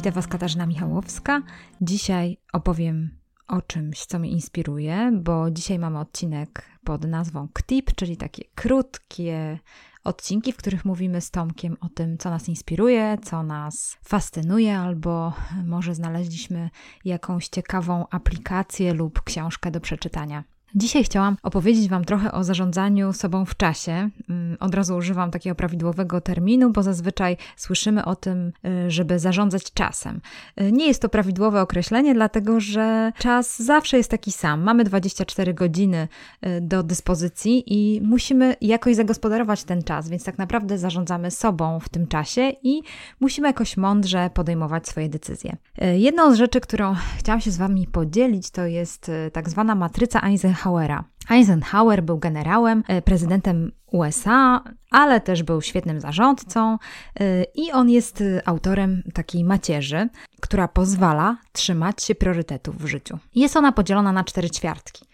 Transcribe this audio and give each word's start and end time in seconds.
witam 0.00 0.12
Was 0.12 0.26
Katarzyna 0.26 0.66
Michałowska. 0.66 1.42
Dzisiaj 1.80 2.36
opowiem 2.52 3.18
o 3.48 3.62
czymś, 3.62 4.06
co 4.06 4.18
mnie 4.18 4.30
inspiruje, 4.30 5.12
bo 5.22 5.50
dzisiaj 5.50 5.78
mamy 5.78 5.98
odcinek 5.98 6.70
pod 6.84 7.04
nazwą 7.04 7.48
KTIP, 7.52 7.94
czyli 7.94 8.16
takie 8.16 8.44
krótkie 8.54 9.58
odcinki, 10.04 10.52
w 10.52 10.56
których 10.56 10.84
mówimy 10.84 11.20
z 11.20 11.30
Tomkiem 11.30 11.76
o 11.80 11.88
tym, 11.88 12.18
co 12.18 12.30
nas 12.30 12.48
inspiruje, 12.48 13.18
co 13.22 13.42
nas 13.42 13.96
fascynuje, 14.04 14.78
albo 14.78 15.32
może 15.64 15.94
znaleźliśmy 15.94 16.70
jakąś 17.04 17.48
ciekawą 17.48 18.06
aplikację 18.10 18.94
lub 18.94 19.22
książkę 19.22 19.70
do 19.70 19.80
przeczytania. 19.80 20.44
Dzisiaj 20.74 21.04
chciałam 21.04 21.36
opowiedzieć 21.42 21.88
Wam 21.88 22.04
trochę 22.04 22.32
o 22.32 22.44
zarządzaniu 22.44 23.12
sobą 23.12 23.44
w 23.44 23.56
czasie. 23.56 24.10
Mm, 24.28 24.56
od 24.60 24.74
razu 24.74 24.96
używam 24.96 25.30
takiego 25.30 25.54
prawidłowego 25.56 26.20
terminu, 26.20 26.70
bo 26.70 26.82
zazwyczaj 26.82 27.36
słyszymy 27.56 28.04
o 28.04 28.16
tym, 28.16 28.52
y, 28.86 28.90
żeby 28.90 29.18
zarządzać 29.18 29.72
czasem. 29.72 30.20
Y, 30.60 30.72
nie 30.72 30.86
jest 30.86 31.02
to 31.02 31.08
prawidłowe 31.08 31.60
określenie, 31.60 32.14
dlatego 32.14 32.60
że 32.60 33.12
czas 33.18 33.62
zawsze 33.62 33.96
jest 33.96 34.10
taki 34.10 34.32
sam. 34.32 34.62
Mamy 34.62 34.84
24 34.84 35.54
godziny 35.54 36.08
y, 36.46 36.60
do 36.60 36.82
dyspozycji 36.82 37.64
i 37.66 38.00
musimy 38.00 38.56
jakoś 38.60 38.96
zagospodarować 38.96 39.64
ten 39.64 39.82
czas, 39.82 40.08
więc 40.08 40.24
tak 40.24 40.38
naprawdę 40.38 40.78
zarządzamy 40.78 41.30
sobą 41.30 41.80
w 41.80 41.88
tym 41.88 42.06
czasie 42.06 42.52
i 42.62 42.82
musimy 43.20 43.48
jakoś 43.48 43.76
mądrze 43.76 44.30
podejmować 44.34 44.88
swoje 44.88 45.08
decyzje. 45.08 45.56
Jedną 45.94 46.34
z 46.34 46.38
rzeczy, 46.38 46.60
którą 46.60 46.94
chciałam 47.18 47.40
się 47.40 47.50
z 47.50 47.56
Wami 47.56 47.86
podzielić, 47.86 48.50
to 48.50 48.66
jest 48.66 49.10
tak 49.32 49.50
zwana 49.50 49.74
matryca 49.74 50.20
Eisenhower 50.20 50.59
Eisenhowera. 50.60 51.04
Eisenhower 51.30 52.02
był 52.02 52.18
generałem, 52.18 52.82
e, 52.88 53.02
prezydentem 53.02 53.72
USA, 53.86 54.64
ale 54.90 55.20
też 55.20 55.42
był 55.42 55.62
świetnym 55.62 56.00
zarządcą 56.00 56.78
e, 57.20 57.44
i 57.54 57.72
on 57.72 57.90
jest 57.90 58.20
e, 58.20 58.48
autorem 58.48 59.02
takiej 59.14 59.44
macierzy, 59.44 60.08
która 60.40 60.68
pozwala 60.68 61.36
trzymać 61.52 62.02
się 62.02 62.14
priorytetów 62.14 62.76
w 62.78 62.86
życiu. 62.86 63.18
Jest 63.34 63.56
ona 63.56 63.72
podzielona 63.72 64.12
na 64.12 64.24
cztery 64.24 64.50
ćwiartki. 64.50 65.04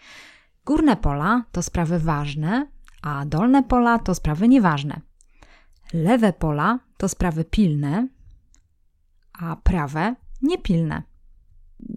Górne 0.65 0.95
pola 0.97 1.43
to 1.51 1.63
sprawy 1.63 1.99
ważne, 1.99 2.67
a 3.01 3.25
dolne 3.25 3.63
pola 3.63 3.99
to 3.99 4.15
sprawy 4.15 4.47
nieważne. 4.47 5.01
Lewe 5.93 6.33
pola 6.33 6.79
to 6.97 7.09
sprawy 7.09 7.45
pilne, 7.45 8.07
a 9.39 9.55
prawe 9.55 10.15
niepilne. 10.41 11.03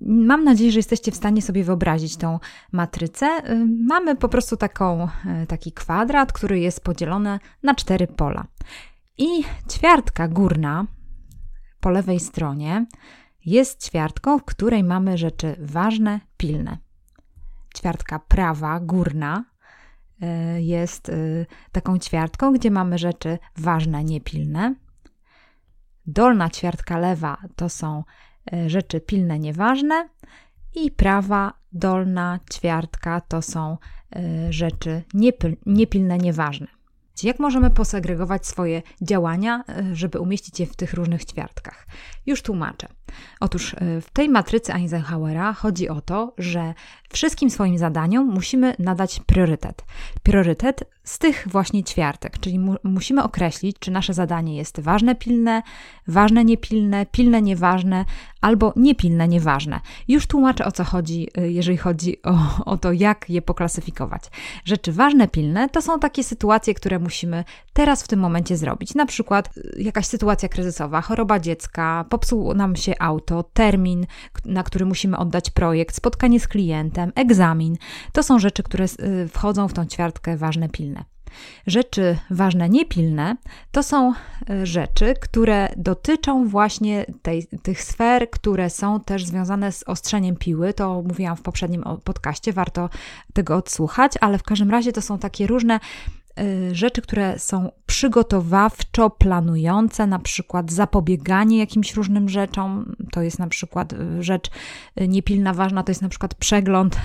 Mam 0.03 0.45
nadzieję, 0.45 0.73
że 0.73 0.79
jesteście 0.79 1.13
w 1.13 1.17
stanie 1.17 1.43
sobie 1.43 1.65
wyobrazić 1.65 2.17
tą 2.17 2.39
matrycę. 2.73 3.27
Y, 3.27 3.67
mamy 3.87 4.17
po 4.17 4.29
prostu 4.29 4.57
taką, 4.57 5.09
y, 5.43 5.47
taki 5.47 5.73
kwadrat, 5.73 6.33
który 6.33 6.61
jest 6.61 6.85
podzielony 6.85 7.39
na 7.63 7.75
cztery 7.75 8.07
pola. 8.07 8.47
I 9.19 9.27
ćwiartka 9.71 10.29
górna 10.29 10.87
po 11.81 11.91
lewej 11.91 12.21
stronie 12.21 12.87
jest 13.45 13.87
ćwiartką, 13.87 14.39
w 14.39 14.45
której 14.45 14.85
mamy 14.85 15.19
rzeczy 15.19 15.57
ważne, 15.59 16.21
pilne. 16.37 16.79
Ćwiartka 17.77 18.19
prawa, 18.19 18.81
górna, 18.81 19.45
y, 20.57 20.63
jest 20.63 21.11
taką 21.73 21.99
ćwiartką, 21.99 22.53
gdzie 22.53 22.71
mamy 22.71 22.99
rzeczy 22.99 23.39
ważne, 23.57 24.05
niepilne. 24.05 24.75
Dolna 26.07 26.51
ćwiartka 26.51 26.99
lewa 26.99 27.37
to 27.57 27.69
są 27.69 28.05
rzeczy 28.67 29.01
pilne, 29.01 29.39
nieważne 29.39 30.09
i 30.75 30.91
prawa, 30.91 31.53
dolna, 31.73 32.41
ćwiartka 32.53 33.21
to 33.21 33.43
są 33.43 33.79
e, 34.17 34.53
rzeczy 34.53 35.03
niepilne, 35.67 36.19
nieważne. 36.19 36.67
Jak 37.23 37.39
możemy 37.39 37.71
posegregować 37.71 38.47
swoje 38.47 38.83
działania, 39.03 39.65
e, 39.69 39.97
żeby 39.97 40.19
umieścić 40.19 40.61
je 40.61 40.67
w 40.67 40.77
tych 40.77 40.95
różnych 40.95 41.25
ćwiartkach? 41.25 41.87
Już 42.27 42.43
tłumaczę. 42.43 42.89
Otóż 43.41 43.77
w 43.81 44.11
tej 44.13 44.29
matrycy 44.29 44.75
Eisenhowera 44.75 45.53
chodzi 45.53 45.89
o 45.89 46.01
to, 46.01 46.35
że 46.39 46.75
wszystkim 47.13 47.51
swoim 47.51 47.79
zadaniom 47.79 48.27
musimy 48.27 48.75
nadać 48.79 49.21
priorytet. 49.27 49.85
Priorytet 50.23 50.85
z 51.05 51.19
tych 51.19 51.49
właśnie 51.49 51.85
ćwiartek, 51.85 52.39
czyli 52.39 52.59
mu 52.59 52.77
musimy 52.85 53.23
określić, 53.23 53.77
czy 53.79 53.91
nasze 53.91 54.15
zadanie 54.15 54.57
jest 54.57 54.81
ważne, 54.81 55.15
pilne, 55.15 55.63
ważne, 56.07 56.45
niepilne, 56.45 57.07
pilne, 57.07 57.43
nieważne 57.43 58.05
albo 58.41 58.73
niepilne, 58.77 59.29
nieważne. 59.29 59.81
Już 60.09 60.27
tłumaczę 60.27 60.65
o 60.65 60.73
co 60.73 60.85
chodzi, 60.85 61.29
y, 61.39 61.53
jeżeli 61.53 61.79
chodzi 61.79 62.23
o, 62.23 62.65
o 62.65 62.77
to, 62.77 62.93
jak 62.93 63.31
je 63.31 63.43
poklasyfikować. 63.43 64.23
Rzeczy 64.65 64.93
ważne, 64.93 65.29
pilne 65.29 65.69
to 65.69 65.83
są 65.83 65.99
takie 65.99 66.25
sytuacje, 66.25 66.75
które 66.75 66.99
musimy 66.99 67.45
teraz 67.73 68.03
w 68.03 68.09
tym 68.09 68.21
momencie 68.21 68.57
zrobić. 68.57 68.95
Na 68.95 69.07
przykład 69.07 69.57
y, 69.57 69.83
jakaś 69.83 70.07
sytuacja 70.07 70.49
kryzysowa, 70.49 71.01
choroba 71.01 71.41
dziecka, 71.41 72.05
popsuł 72.09 72.55
nam 72.55 72.77
się 72.77 72.99
auto, 73.01 73.43
termin, 73.43 74.07
na 74.45 74.63
który 74.63 74.87
musimy 74.87 75.17
oddać 75.17 75.51
projekt, 75.51 75.97
spotkanie 75.97 76.41
z 76.41 76.49
klientem, 76.49 77.13
egzamin. 77.15 77.77
To 78.13 78.23
są 78.23 78.39
rzeczy, 78.39 78.63
które 78.63 78.85
y, 78.85 79.29
wchodzą 79.29 79.69
w 79.69 79.73
tą 79.73 79.87
ćwiartkę 79.87 80.37
ważne, 80.37 80.69
pilne. 80.69 81.05
Rzeczy 81.67 82.19
ważne, 82.31 82.69
niepilne 82.69 83.37
to 83.73 83.83
są 83.83 84.13
e, 84.51 84.67
rzeczy, 84.67 85.15
które 85.21 85.69
dotyczą 85.77 86.49
właśnie 86.49 87.07
tej, 87.23 87.47
tych 87.63 87.83
sfer, 87.83 88.31
które 88.31 88.71
są 88.71 89.01
też 89.01 89.25
związane 89.25 89.73
z 89.73 89.83
ostrzeniem 89.83 90.37
piły. 90.37 90.75
To 90.75 91.03
mówiłam 91.03 91.37
w 91.37 91.43
poprzednim 91.43 91.85
podcaście, 92.05 92.53
warto 92.53 92.89
tego 93.33 93.57
odsłuchać, 93.57 94.13
ale 94.21 94.39
w 94.39 94.43
każdym 94.43 94.71
razie 94.71 94.93
to 94.93 95.03
są 95.03 95.19
takie 95.19 95.47
różne 95.47 95.81
Y, 95.81 96.20
rzeczy, 96.73 97.03
które 97.03 97.39
są 97.39 97.71
przygotowawczo 97.87 99.11
planujące, 99.11 100.07
na 100.07 100.19
przykład 100.19 100.73
zapobieganie 100.73 101.59
jakimś 101.59 101.95
różnym 101.95 102.29
rzeczom, 102.29 102.97
to 103.13 103.23
jest 103.23 103.39
na 103.39 103.47
przykład 103.47 103.93
y, 103.93 104.23
rzecz 104.23 104.51
y, 105.01 105.09
niepilna, 105.09 105.55
ważna, 105.55 105.83
to 105.83 105.91
jest 105.91 106.03
na 106.03 106.09
przykład 106.09 106.35
przegląd 106.35 107.01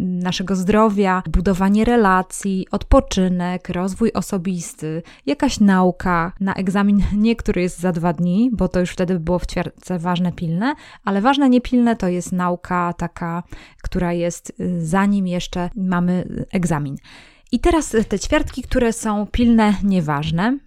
naszego 0.00 0.56
zdrowia, 0.56 1.22
budowanie 1.30 1.84
relacji, 1.84 2.66
odpoczynek, 2.70 3.68
rozwój 3.68 4.12
osobisty, 4.12 5.02
jakaś 5.26 5.60
nauka 5.60 6.32
na 6.40 6.54
egzamin, 6.54 7.02
nie 7.16 7.36
który 7.36 7.62
jest 7.62 7.80
za 7.80 7.92
dwa 7.92 8.12
dni, 8.12 8.50
bo 8.52 8.68
to 8.68 8.80
już 8.80 8.90
wtedy 8.90 9.14
by 9.14 9.20
było 9.20 9.38
w 9.38 9.46
ćwiartce 9.46 9.98
ważne, 9.98 10.32
pilne, 10.32 10.74
ale 11.04 11.20
ważne, 11.20 11.50
niepilne 11.50 11.96
to 11.96 12.08
jest 12.08 12.32
nauka 12.32 12.92
taka, 12.92 13.42
która 13.82 14.12
jest 14.12 14.52
zanim 14.78 15.26
jeszcze 15.26 15.70
mamy 15.76 16.24
egzamin. 16.52 16.96
I 17.52 17.60
teraz 17.60 17.96
te 18.08 18.18
ćwiartki, 18.18 18.62
które 18.62 18.92
są 18.92 19.26
pilne, 19.26 19.74
nieważne, 19.84 20.58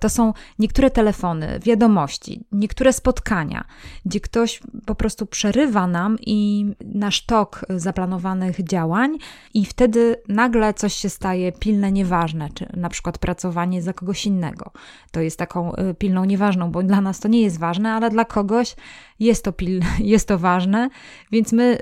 to 0.00 0.08
są 0.08 0.32
niektóre 0.58 0.90
telefony, 0.90 1.58
wiadomości, 1.62 2.44
niektóre 2.52 2.92
spotkania, 2.92 3.64
gdzie 4.04 4.20
ktoś 4.20 4.60
po 4.86 4.94
prostu 4.94 5.26
przerywa 5.26 5.86
nam 5.86 6.16
i 6.20 6.66
nasz 6.84 7.26
tok 7.26 7.66
zaplanowanych 7.68 8.64
działań, 8.64 9.18
i 9.54 9.64
wtedy 9.64 10.16
nagle 10.28 10.74
coś 10.74 10.94
się 10.94 11.08
staje 11.08 11.52
pilne, 11.52 11.92
nieważne, 11.92 12.48
czy 12.54 12.66
na 12.76 12.88
przykład 12.88 13.18
pracowanie 13.18 13.82
za 13.82 13.92
kogoś 13.92 14.26
innego. 14.26 14.70
To 15.10 15.20
jest 15.20 15.38
taką 15.38 15.74
y, 15.74 15.94
pilną, 15.94 16.24
nieważną, 16.24 16.70
bo 16.70 16.82
dla 16.82 17.00
nas 17.00 17.20
to 17.20 17.28
nie 17.28 17.42
jest 17.42 17.58
ważne, 17.58 17.92
ale 17.92 18.10
dla 18.10 18.24
kogoś 18.24 18.76
jest 19.20 19.44
to, 19.44 19.52
pil, 19.52 19.82
jest 20.14 20.28
to 20.28 20.38
ważne, 20.38 20.88
więc 21.32 21.52
my 21.52 21.78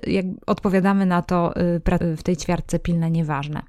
odpowiadamy 0.47 1.07
na 1.07 1.23
to 1.23 1.55
y, 1.57 2.17
w 2.17 2.23
tej 2.23 2.37
ćwiartce 2.37 2.79
pilne, 2.79 3.11
nieważne. 3.11 3.63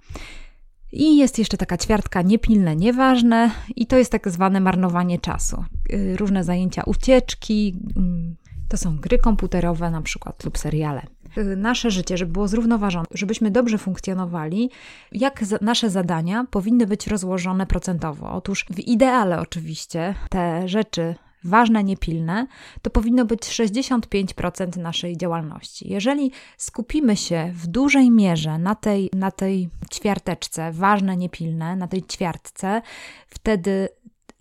I 0.93 1.17
jest 1.17 1.39
jeszcze 1.39 1.57
taka 1.57 1.77
ćwiartka 1.77 2.21
niepilne, 2.21 2.75
nieważne, 2.75 3.51
i 3.75 3.85
to 3.85 3.97
jest 3.97 4.11
tak 4.11 4.29
zwane 4.29 4.59
marnowanie 4.59 5.19
czasu. 5.19 5.63
Y, 5.93 6.17
różne 6.17 6.43
zajęcia, 6.43 6.83
ucieczki, 6.85 7.75
mm, 7.97 8.35
to 8.69 8.77
są 8.77 8.97
gry 8.97 9.17
komputerowe 9.17 9.91
na 9.91 10.01
przykład 10.01 10.43
lub 10.45 10.57
seriale. 10.57 11.01
Y, 11.37 11.55
nasze 11.55 11.91
życie, 11.91 12.17
żeby 12.17 12.31
było 12.31 12.47
zrównoważone, 12.47 13.05
żebyśmy 13.11 13.51
dobrze 13.51 13.77
funkcjonowali, 13.77 14.69
jak 15.11 15.43
nasze 15.61 15.89
zadania 15.89 16.45
powinny 16.51 16.87
być 16.87 17.07
rozłożone 17.07 17.65
procentowo. 17.65 18.31
Otóż 18.31 18.65
w 18.69 18.79
ideale 18.79 19.39
oczywiście 19.39 20.15
te 20.29 20.67
rzeczy 20.67 21.15
ważne, 21.43 21.83
niepilne, 21.83 22.47
to 22.81 22.89
powinno 22.89 23.25
być 23.25 23.41
65% 23.41 24.77
naszej 24.77 25.17
działalności. 25.17 25.89
Jeżeli 25.89 26.31
skupimy 26.57 27.15
się 27.15 27.51
w 27.55 27.67
dużej 27.67 28.11
mierze 28.11 28.57
na 28.57 28.75
tej, 28.75 29.09
na 29.13 29.31
tej 29.31 29.69
ćwiarteczce, 29.93 30.71
ważne, 30.71 31.17
niepilne, 31.17 31.75
na 31.75 31.87
tej 31.87 32.03
ćwiartce, 32.03 32.81
wtedy 33.27 33.89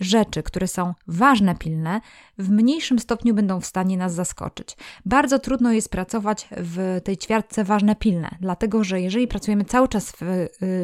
rzeczy, 0.02 0.42
które 0.42 0.68
są 0.68 0.94
ważne, 1.06 1.54
pilne, 1.54 2.00
w 2.38 2.50
mniejszym 2.50 2.98
stopniu 2.98 3.34
będą 3.34 3.60
w 3.60 3.66
stanie 3.66 3.96
nas 3.96 4.14
zaskoczyć. 4.14 4.76
Bardzo 5.06 5.38
trudno 5.38 5.72
jest 5.72 5.90
pracować 5.90 6.48
w 6.56 7.00
tej 7.04 7.16
ćwiartce 7.16 7.64
ważne, 7.64 7.96
pilne, 7.96 8.36
dlatego 8.40 8.84
że 8.84 9.00
jeżeli 9.00 9.28
pracujemy 9.28 9.64
cały 9.64 9.88
czas 9.88 10.12
w, 10.12 10.16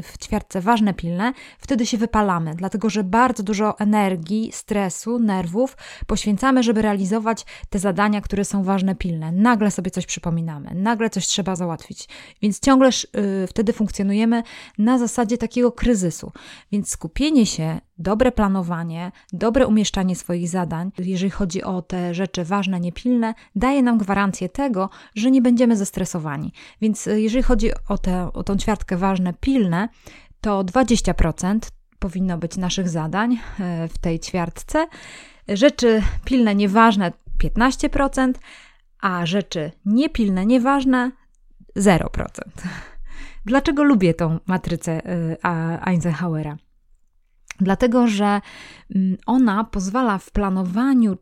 w 0.02 0.18
ćwiartce 0.18 0.60
ważne, 0.60 0.94
pilne, 0.94 1.32
wtedy 1.58 1.86
się 1.86 1.98
wypalamy, 1.98 2.54
dlatego 2.54 2.90
że 2.90 3.04
bardzo 3.04 3.42
dużo 3.42 3.78
energii, 3.78 4.50
stresu, 4.52 5.18
nerwów 5.18 5.76
poświęcamy, 6.06 6.62
żeby 6.62 6.82
realizować 6.82 7.46
te 7.70 7.78
zadania, 7.78 8.20
które 8.20 8.44
są 8.44 8.62
ważne, 8.62 8.94
pilne. 8.94 9.32
Nagle 9.32 9.70
sobie 9.70 9.90
coś 9.90 10.06
przypominamy, 10.06 10.70
nagle 10.74 11.10
coś 11.10 11.26
trzeba 11.26 11.56
załatwić, 11.56 12.08
więc 12.42 12.60
ciągle 12.60 12.88
y, 12.88 13.46
wtedy 13.46 13.72
funkcjonujemy 13.72 14.42
na 14.78 14.98
zasadzie 14.98 15.38
takiego 15.38 15.72
kryzysu. 15.72 16.32
Więc 16.72 16.90
skupienie 16.90 17.46
się 17.46 17.80
dobre 17.98 18.32
planowanie, 18.32 19.12
dobre 19.32 19.66
umieszczanie 19.66 20.16
swoich 20.16 20.48
zadań, 20.48 20.92
jeżeli 20.98 21.30
chodzi 21.30 21.62
o 21.62 21.82
te 21.82 22.14
rzeczy 22.14 22.44
ważne, 22.44 22.80
niepilne, 22.80 23.34
daje 23.56 23.82
nam 23.82 23.98
gwarancję 23.98 24.48
tego, 24.48 24.90
że 25.14 25.30
nie 25.30 25.42
będziemy 25.42 25.76
zestresowani. 25.76 26.52
Więc 26.80 27.06
y, 27.06 27.20
jeżeli 27.20 27.42
chodzi 27.42 27.70
o, 27.88 27.98
tę 27.98 28.32
o 28.32 28.44
tą 28.44 28.56
ćwiartkę 28.56 28.96
ważne, 28.96 29.34
pilne, 29.40 29.88
to 30.40 30.64
20% 30.64 31.58
powinno 31.98 32.38
być 32.38 32.56
naszych 32.56 32.88
zadań 32.88 33.32
y, 33.32 33.38
w 33.88 33.98
tej 33.98 34.20
ćwiartce. 34.20 34.86
Rzeczy 35.48 36.02
pilne, 36.24 36.54
nieważne 36.54 37.12
15%, 37.44 38.32
a 39.00 39.26
rzeczy 39.26 39.72
niepilne, 39.84 40.46
nieważne 40.46 41.12
0%. 41.76 42.08
Dlaczego 43.46 43.84
lubię 43.84 44.14
tą 44.14 44.38
matrycę 44.46 45.10
y, 45.10 45.36
Eisenhowera? 45.86 46.56
Dlatego, 47.60 48.06
że 48.08 48.40
mm, 48.94 49.16
ona 49.26 49.64
pozwala 49.64 50.18
w 50.18 50.30
planowaniu 50.30 51.16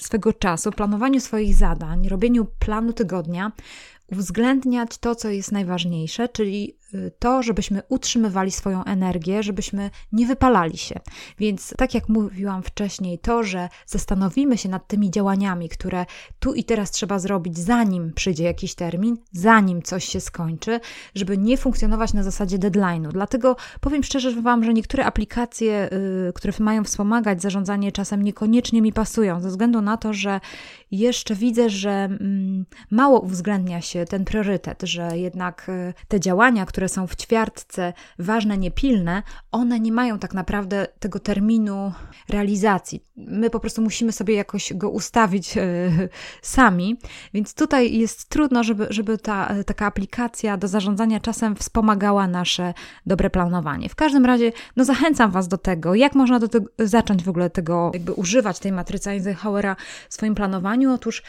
swego 0.00 0.32
czasu, 0.32 0.70
planowaniu 0.70 1.20
swoich 1.20 1.54
zadań, 1.54 2.08
robieniu 2.08 2.46
planu 2.58 2.92
tygodnia, 2.92 3.52
uwzględniać 4.12 4.98
to, 4.98 5.14
co 5.14 5.28
jest 5.28 5.52
najważniejsze, 5.52 6.28
czyli 6.28 6.76
y, 6.94 7.12
to, 7.18 7.42
żebyśmy 7.42 7.82
utrzymywali 7.88 8.50
swoją 8.50 8.84
energię, 8.84 9.42
żebyśmy 9.42 9.90
nie 10.12 10.26
wypalali 10.26 10.78
się. 10.78 11.00
Więc, 11.38 11.74
tak 11.76 11.94
jak 11.94 12.08
mówiłam 12.08 12.62
wcześniej, 12.62 13.18
to, 13.18 13.42
że 13.42 13.68
zastanowimy 13.86 14.58
się 14.58 14.68
nad 14.68 14.86
tymi 14.86 15.10
działaniami, 15.10 15.68
które 15.68 16.06
tu 16.38 16.54
i 16.54 16.64
teraz 16.64 16.90
trzeba 16.90 17.18
zrobić, 17.18 17.58
zanim 17.58 18.12
przyjdzie 18.12 18.44
jakiś 18.44 18.74
termin, 18.74 19.16
zanim 19.32 19.82
coś 19.82 20.04
się 20.04 20.20
skończy, 20.20 20.80
żeby 21.14 21.38
nie 21.38 21.56
funkcjonować 21.56 22.12
na 22.12 22.22
zasadzie 22.22 22.58
deadline'u. 22.58 23.08
Dlatego 23.08 23.56
powiem 23.80 24.02
szczerze 24.02 24.42
Wam, 24.42 24.64
że 24.64 24.74
niektóre 24.74 25.04
aplikacje, 25.04 25.88
yy, 26.26 26.32
które 26.32 26.52
mają 26.60 26.84
wspomagać 26.84 27.42
zarządzanie 27.42 27.92
czasem, 27.92 28.22
niekoniecznie 28.22 28.82
mi 28.82 28.92
pasują, 28.92 29.40
ze 29.40 29.48
względu 29.48 29.80
na 29.80 29.96
to, 29.96 30.12
że 30.12 30.40
jeszcze 30.90 31.34
widzę, 31.34 31.70
że 31.70 31.90
mm, 31.90 32.66
mało 32.90 33.20
uwzględnia 33.20 33.80
się 33.80 33.99
ten 34.06 34.24
priorytet, 34.24 34.82
że 34.82 35.18
jednak 35.18 35.66
y, 35.68 35.94
te 36.08 36.20
działania, 36.20 36.66
które 36.66 36.88
są 36.88 37.06
w 37.06 37.16
ćwiartce 37.16 37.92
ważne, 38.18 38.58
niepilne, 38.58 39.22
one 39.52 39.80
nie 39.80 39.92
mają 39.92 40.18
tak 40.18 40.34
naprawdę 40.34 40.86
tego 40.98 41.18
terminu 41.18 41.92
realizacji. 42.28 43.04
My 43.16 43.50
po 43.50 43.60
prostu 43.60 43.82
musimy 43.82 44.12
sobie 44.12 44.34
jakoś 44.34 44.72
go 44.74 44.90
ustawić 44.90 45.56
y, 45.56 45.90
sami, 46.42 46.98
więc 47.34 47.54
tutaj 47.54 47.98
jest 47.98 48.28
trudno, 48.28 48.64
żeby, 48.64 48.86
żeby 48.90 49.18
ta 49.18 49.54
taka 49.66 49.86
aplikacja 49.86 50.56
do 50.56 50.68
zarządzania 50.68 51.20
czasem 51.20 51.56
wspomagała 51.56 52.26
nasze 52.26 52.74
dobre 53.06 53.30
planowanie. 53.30 53.88
W 53.88 53.94
każdym 53.94 54.24
razie, 54.24 54.52
no 54.76 54.84
zachęcam 54.84 55.30
Was 55.30 55.48
do 55.48 55.58
tego, 55.58 55.94
jak 55.94 56.14
można 56.14 56.38
do 56.38 56.48
tego, 56.48 56.66
zacząć 56.78 57.24
w 57.24 57.28
ogóle 57.28 57.50
tego, 57.50 57.90
jakby 57.94 58.12
używać 58.12 58.58
tej 58.58 58.72
matrycy 58.72 59.10
Eisenhowera 59.10 59.76
w 60.08 60.14
swoim 60.14 60.34
planowaniu. 60.34 60.92
Otóż 60.92 61.22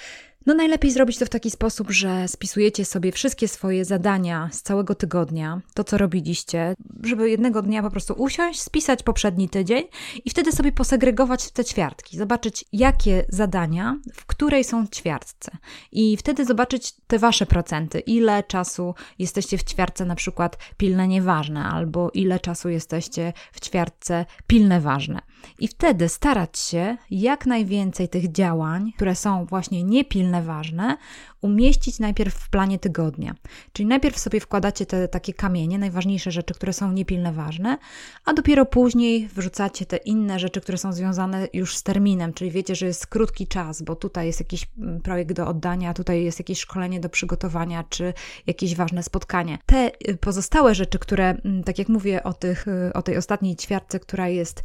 no 0.45 0.53
najlepiej 0.53 0.91
zrobić 0.91 1.17
to 1.17 1.25
w 1.25 1.29
taki 1.29 1.51
sposób, 1.51 1.91
że 1.91 2.27
spisujecie 2.27 2.85
sobie 2.85 3.11
wszystkie 3.11 3.47
swoje 3.47 3.85
zadania 3.85 4.49
z 4.51 4.61
całego 4.61 4.95
tygodnia, 4.95 5.61
to 5.73 5.83
co 5.83 5.97
robiliście, 5.97 6.75
żeby 7.03 7.29
jednego 7.29 7.61
dnia 7.61 7.81
po 7.81 7.91
prostu 7.91 8.13
usiąść, 8.13 8.61
spisać 8.61 9.03
poprzedni 9.03 9.49
tydzień 9.49 9.83
i 10.25 10.29
wtedy 10.29 10.51
sobie 10.51 10.71
posegregować 10.71 11.51
te 11.51 11.65
ćwiartki, 11.65 12.17
zobaczyć 12.17 12.65
jakie 12.73 13.25
zadania, 13.29 13.97
w 14.13 14.25
której 14.25 14.63
są 14.63 14.87
ćwiartce. 14.87 15.51
I 15.91 16.17
wtedy 16.17 16.45
zobaczyć 16.45 16.93
te 17.07 17.19
wasze 17.19 17.45
procenty, 17.45 17.99
ile 17.99 18.43
czasu 18.43 18.95
jesteście 19.19 19.57
w 19.57 19.63
ćwiartce 19.63 20.05
na 20.05 20.15
przykład 20.15 20.57
pilne 20.77 21.07
nieważne 21.07 21.63
albo 21.63 22.09
ile 22.13 22.39
czasu 22.39 22.69
jesteście 22.69 23.33
w 23.51 23.59
ćwiartce 23.59 24.25
pilne 24.47 24.81
ważne. 24.81 25.21
I 25.59 25.67
wtedy 25.67 26.09
starać 26.09 26.59
się 26.59 26.97
jak 27.11 27.45
najwięcej 27.45 28.09
tych 28.09 28.31
działań, 28.31 28.91
które 28.95 29.15
są 29.15 29.45
właśnie 29.45 29.83
niepilne 29.83 30.43
ważne, 30.43 30.97
umieścić 31.41 31.99
najpierw 31.99 32.33
w 32.35 32.49
planie 32.49 32.79
tygodnia. 32.79 33.35
Czyli 33.73 33.87
najpierw 33.87 34.19
sobie 34.19 34.39
wkładacie 34.39 34.85
te 34.85 35.07
takie 35.07 35.33
kamienie, 35.33 35.79
najważniejsze 35.79 36.31
rzeczy, 36.31 36.53
które 36.53 36.73
są 36.73 36.91
niepilne 36.91 37.33
ważne, 37.33 37.77
a 38.25 38.33
dopiero 38.33 38.65
później 38.65 39.27
wrzucacie 39.27 39.85
te 39.85 39.97
inne 39.97 40.39
rzeczy, 40.39 40.61
które 40.61 40.77
są 40.77 40.93
związane 40.93 41.47
już 41.53 41.77
z 41.77 41.83
terminem, 41.83 42.33
czyli 42.33 42.51
wiecie, 42.51 42.75
że 42.75 42.85
jest 42.85 43.07
krótki 43.07 43.47
czas, 43.47 43.81
bo 43.81 43.95
tutaj 43.95 44.27
jest 44.27 44.39
jakiś 44.39 44.67
mm, 44.77 45.01
projekt 45.01 45.33
do 45.33 45.47
oddania, 45.47 45.93
tutaj 45.93 46.23
jest 46.23 46.39
jakieś 46.39 46.59
szkolenie 46.59 46.99
do 46.99 47.09
przygotowania, 47.09 47.83
czy 47.89 48.13
jakieś 48.47 48.75
ważne 48.75 49.03
spotkanie. 49.03 49.57
Te 49.65 49.91
y, 50.09 50.17
pozostałe 50.17 50.75
rzeczy, 50.75 50.99
które, 50.99 51.29
mm, 51.29 51.63
tak 51.63 51.79
jak 51.79 51.89
mówię 51.89 52.23
o, 52.23 52.33
tych, 52.33 52.67
y, 52.67 52.93
o 52.93 53.01
tej 53.01 53.17
ostatniej 53.17 53.55
ćwiartce, 53.55 53.99
która 53.99 54.29
jest 54.29 54.63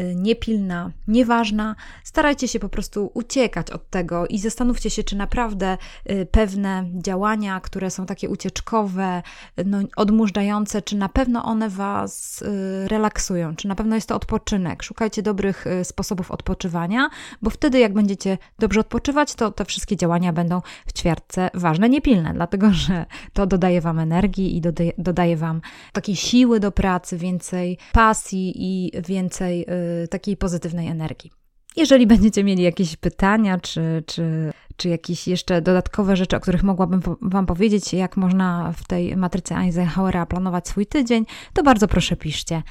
y, 0.00 0.14
niepilna, 0.14 0.92
nieważna, 1.08 1.76
starajcie 2.04 2.48
się 2.48 2.58
po 2.58 2.68
prostu 2.68 3.10
uciekać 3.14 3.70
od 3.70 3.90
tego 3.90 4.26
i 4.26 4.38
zastanówcie 4.38 4.90
się, 4.90 5.04
czy 5.04 5.16
naprawdę 5.16 5.78
pewne 6.24 6.84
działania, 6.94 7.60
które 7.60 7.90
są 7.90 8.06
takie 8.06 8.28
ucieczkowe, 8.28 9.22
no, 9.66 9.78
odmurzające, 9.96 10.82
czy 10.82 10.96
na 10.96 11.08
pewno 11.08 11.44
one 11.44 11.68
Was 11.68 12.42
y, 12.42 12.88
relaksują, 12.88 13.56
czy 13.56 13.68
na 13.68 13.74
pewno 13.74 13.94
jest 13.94 14.08
to 14.08 14.16
odpoczynek. 14.16 14.82
Szukajcie 14.82 15.22
dobrych 15.22 15.66
y, 15.66 15.84
sposobów 15.84 16.30
odpoczywania, 16.30 17.10
bo 17.42 17.50
wtedy, 17.50 17.78
jak 17.78 17.92
będziecie 17.92 18.38
dobrze 18.58 18.80
odpoczywać, 18.80 19.34
to 19.34 19.50
te 19.50 19.64
wszystkie 19.64 19.96
działania 19.96 20.32
będą 20.32 20.62
w 20.86 20.92
ćwiartce 20.92 21.50
ważne, 21.54 21.88
niepilne, 21.88 22.32
dlatego 22.34 22.72
że 22.72 23.06
to 23.32 23.46
dodaje 23.46 23.80
Wam 23.80 23.98
energii 23.98 24.56
i 24.56 24.60
dodaje, 24.60 24.92
dodaje 24.98 25.36
Wam 25.36 25.60
takiej 25.92 26.16
siły 26.16 26.60
do 26.60 26.72
pracy, 26.72 27.16
więcej 27.16 27.78
pasji 27.92 28.52
i 28.56 28.92
więcej 29.08 29.66
y, 30.04 30.08
takiej 30.08 30.36
pozytywnej 30.36 30.88
energii. 30.88 31.30
Jeżeli 31.76 32.06
będziecie 32.06 32.44
mieli 32.44 32.62
jakieś 32.62 32.96
pytania, 32.96 33.58
czy, 33.60 34.02
czy, 34.06 34.52
czy 34.76 34.88
jakieś 34.88 35.28
jeszcze 35.28 35.62
dodatkowe 35.62 36.16
rzeczy, 36.16 36.36
o 36.36 36.40
których 36.40 36.62
mogłabym 36.62 37.00
Wam 37.22 37.46
powiedzieć, 37.46 37.92
jak 37.92 38.16
można 38.16 38.72
w 38.76 38.86
tej 38.86 39.16
matrycy 39.16 39.54
Eisenhowera 39.54 40.26
planować 40.26 40.68
swój 40.68 40.86
tydzień, 40.86 41.26
to 41.52 41.62
bardzo 41.62 41.88
proszę 41.88 42.16
piszcie. 42.16 42.62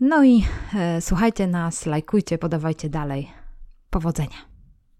No 0.00 0.24
i 0.24 0.44
e, 0.74 1.00
słuchajcie 1.00 1.46
nas, 1.46 1.86
lajkujcie, 1.86 2.38
podawajcie 2.38 2.88
dalej. 2.88 3.28
Powodzenia. 3.90 4.47